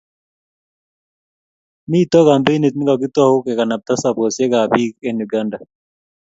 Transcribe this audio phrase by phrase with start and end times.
[1.89, 5.57] Mito kampeinit ne kakitou kekanabta sobesiekab biik eng' Uganda.